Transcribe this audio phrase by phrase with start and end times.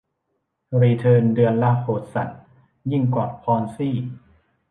[0.81, 2.29] รีเทิร์นเดือนละ โหดสัส
[2.91, 3.95] ยิ่งกว่าพอนซี่